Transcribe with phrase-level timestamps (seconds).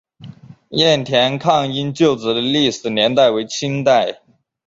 [0.69, 4.23] 雁田抗英旧址的历史年代为清代。